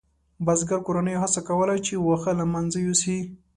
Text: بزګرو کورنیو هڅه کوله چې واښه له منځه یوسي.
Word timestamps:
بزګرو 0.45 0.85
کورنیو 0.85 1.21
هڅه 1.23 1.41
کوله 1.47 1.75
چې 1.85 1.93
واښه 2.05 2.31
له 2.39 2.45
منځه 2.53 2.77
یوسي. 2.85 3.17